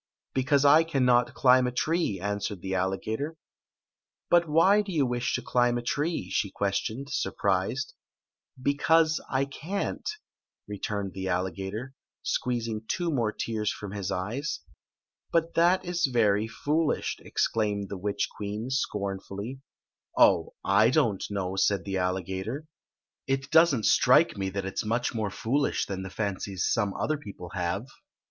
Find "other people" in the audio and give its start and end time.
26.95-27.51